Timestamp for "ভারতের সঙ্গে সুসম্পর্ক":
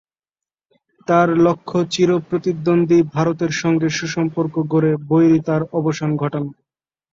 3.15-4.53